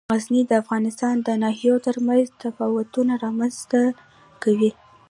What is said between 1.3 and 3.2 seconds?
ناحیو ترمنځ تفاوتونه